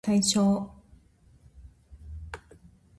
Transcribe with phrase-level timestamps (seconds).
[0.01, 0.73] 対象